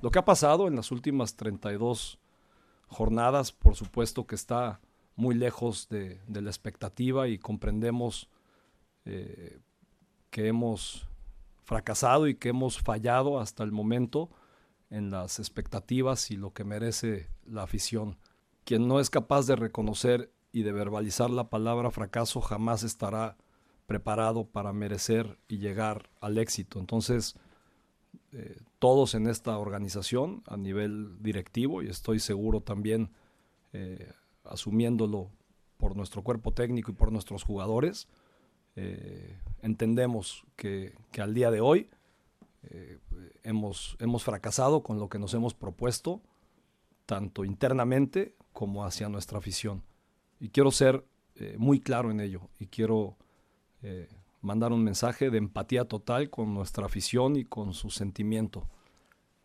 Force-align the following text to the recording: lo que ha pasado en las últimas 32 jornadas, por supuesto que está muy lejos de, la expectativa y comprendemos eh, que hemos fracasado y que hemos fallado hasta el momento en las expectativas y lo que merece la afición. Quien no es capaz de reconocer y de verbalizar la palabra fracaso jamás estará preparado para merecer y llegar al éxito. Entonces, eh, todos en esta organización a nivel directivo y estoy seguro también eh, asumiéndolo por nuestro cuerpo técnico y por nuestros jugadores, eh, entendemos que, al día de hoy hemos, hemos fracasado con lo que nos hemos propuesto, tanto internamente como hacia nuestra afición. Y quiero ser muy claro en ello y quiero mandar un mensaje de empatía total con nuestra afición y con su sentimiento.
lo 0.00 0.10
que 0.10 0.18
ha 0.18 0.24
pasado 0.24 0.68
en 0.68 0.76
las 0.76 0.92
últimas 0.92 1.34
32 1.36 2.18
jornadas, 2.88 3.52
por 3.52 3.74
supuesto 3.74 4.26
que 4.26 4.34
está 4.34 4.80
muy 5.16 5.34
lejos 5.34 5.88
de, 5.88 6.20
la 6.28 6.50
expectativa 6.50 7.28
y 7.28 7.38
comprendemos 7.38 8.28
eh, 9.04 9.58
que 10.30 10.46
hemos 10.46 11.08
fracasado 11.64 12.28
y 12.28 12.36
que 12.36 12.50
hemos 12.50 12.78
fallado 12.78 13.40
hasta 13.40 13.64
el 13.64 13.72
momento 13.72 14.30
en 14.90 15.10
las 15.10 15.38
expectativas 15.38 16.30
y 16.30 16.36
lo 16.36 16.52
que 16.52 16.64
merece 16.64 17.28
la 17.44 17.64
afición. 17.64 18.16
Quien 18.64 18.86
no 18.86 19.00
es 19.00 19.10
capaz 19.10 19.46
de 19.46 19.56
reconocer 19.56 20.32
y 20.52 20.62
de 20.62 20.72
verbalizar 20.72 21.30
la 21.30 21.50
palabra 21.50 21.90
fracaso 21.90 22.40
jamás 22.40 22.84
estará 22.84 23.36
preparado 23.86 24.44
para 24.46 24.72
merecer 24.72 25.38
y 25.48 25.58
llegar 25.58 26.08
al 26.20 26.38
éxito. 26.38 26.78
Entonces, 26.78 27.34
eh, 28.32 28.60
todos 28.78 29.14
en 29.14 29.26
esta 29.26 29.58
organización 29.58 30.42
a 30.46 30.56
nivel 30.56 31.20
directivo 31.22 31.82
y 31.82 31.88
estoy 31.88 32.20
seguro 32.20 32.60
también 32.60 33.10
eh, 33.72 34.12
asumiéndolo 34.44 35.30
por 35.76 35.96
nuestro 35.96 36.22
cuerpo 36.22 36.52
técnico 36.52 36.90
y 36.90 36.94
por 36.94 37.12
nuestros 37.12 37.44
jugadores, 37.44 38.08
eh, 38.76 39.38
entendemos 39.62 40.44
que, 40.56 40.94
al 41.18 41.34
día 41.34 41.50
de 41.50 41.60
hoy 41.60 41.90
hemos, 43.42 43.96
hemos 44.00 44.24
fracasado 44.24 44.82
con 44.82 44.98
lo 44.98 45.08
que 45.08 45.18
nos 45.18 45.34
hemos 45.34 45.54
propuesto, 45.54 46.20
tanto 47.06 47.44
internamente 47.44 48.34
como 48.52 48.84
hacia 48.84 49.08
nuestra 49.08 49.38
afición. 49.38 49.82
Y 50.40 50.50
quiero 50.50 50.70
ser 50.70 51.04
muy 51.56 51.80
claro 51.80 52.10
en 52.10 52.20
ello 52.20 52.48
y 52.58 52.66
quiero 52.66 53.16
mandar 54.40 54.72
un 54.72 54.84
mensaje 54.84 55.30
de 55.30 55.38
empatía 55.38 55.86
total 55.86 56.30
con 56.30 56.54
nuestra 56.54 56.86
afición 56.86 57.36
y 57.36 57.44
con 57.44 57.74
su 57.74 57.90
sentimiento. 57.90 58.68